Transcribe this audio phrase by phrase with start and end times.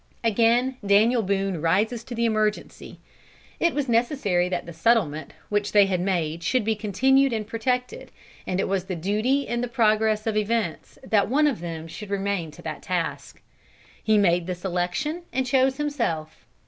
[0.23, 2.97] Again Daniel Boone rises to the emergency.
[3.59, 8.09] It was necessary that the settlement which they had made should be continued and protected,
[8.47, 12.09] and it was the duty in the progress of events that one of them should
[12.09, 13.43] remain to that task.
[14.01, 16.47] He made the selection and chose himself.